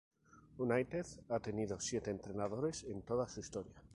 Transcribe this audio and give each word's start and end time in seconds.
United 0.57 1.05
ha 1.29 1.39
tenido 1.39 1.79
siete 1.79 2.09
entrenadores 2.09 2.85
en 2.85 3.03
toda 3.03 3.29
su 3.29 3.39
historia. 3.39 3.75